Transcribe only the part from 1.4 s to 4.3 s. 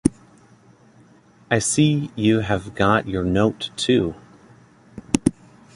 I see you have got your note, too.